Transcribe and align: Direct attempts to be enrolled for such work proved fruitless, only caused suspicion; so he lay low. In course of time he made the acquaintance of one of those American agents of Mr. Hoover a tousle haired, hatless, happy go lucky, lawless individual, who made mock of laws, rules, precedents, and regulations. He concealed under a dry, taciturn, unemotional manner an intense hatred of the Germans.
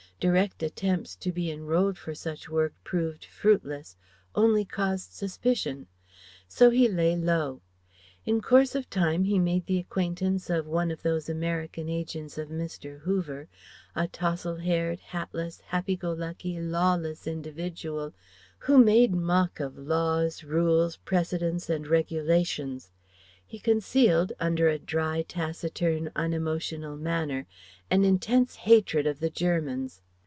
Direct 0.21 0.61
attempts 0.61 1.15
to 1.15 1.31
be 1.31 1.49
enrolled 1.49 1.97
for 1.97 2.13
such 2.13 2.47
work 2.47 2.75
proved 2.83 3.25
fruitless, 3.25 3.97
only 4.35 4.63
caused 4.63 5.13
suspicion; 5.13 5.87
so 6.47 6.69
he 6.69 6.87
lay 6.87 7.15
low. 7.15 7.63
In 8.23 8.39
course 8.39 8.75
of 8.75 8.87
time 8.87 9.23
he 9.23 9.39
made 9.39 9.65
the 9.65 9.79
acquaintance 9.79 10.47
of 10.51 10.67
one 10.67 10.91
of 10.91 11.01
those 11.01 11.27
American 11.27 11.89
agents 11.89 12.37
of 12.37 12.49
Mr. 12.49 12.99
Hoover 12.99 13.49
a 13.95 14.07
tousle 14.07 14.57
haired, 14.61 14.99
hatless, 14.99 15.59
happy 15.61 15.95
go 15.95 16.11
lucky, 16.11 16.59
lawless 16.61 17.25
individual, 17.25 18.13
who 18.59 18.77
made 18.77 19.15
mock 19.15 19.59
of 19.59 19.75
laws, 19.75 20.43
rules, 20.43 20.97
precedents, 20.97 21.67
and 21.67 21.87
regulations. 21.87 22.91
He 23.43 23.57
concealed 23.57 24.33
under 24.39 24.69
a 24.69 24.77
dry, 24.77 25.23
taciturn, 25.23 26.11
unemotional 26.15 26.95
manner 26.95 27.47
an 27.89 28.05
intense 28.05 28.55
hatred 28.57 29.07
of 29.07 29.19
the 29.19 29.31
Germans. 29.31 29.99